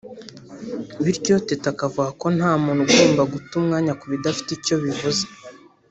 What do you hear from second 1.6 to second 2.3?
akavuga ko